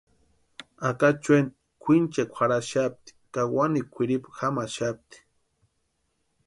[0.89, 5.17] Acachueni kwʼinchekwa jarhaxapti ka wanikwa kwʼiripu jamaxapti.